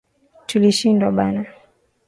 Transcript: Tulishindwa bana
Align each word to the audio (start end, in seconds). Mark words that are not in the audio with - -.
Tulishindwa 0.47 1.07
bana 1.17 1.43